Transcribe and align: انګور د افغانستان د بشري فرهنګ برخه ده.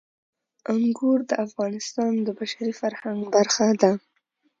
انګور 0.73 1.19
د 1.29 1.31
افغانستان 1.45 2.13
د 2.25 2.27
بشري 2.39 2.71
فرهنګ 2.79 3.19
برخه 3.35 3.67
ده. 3.81 3.91